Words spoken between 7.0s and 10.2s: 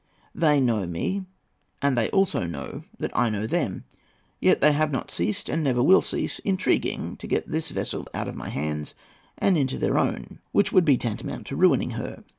to get this vessel out of my hands and into their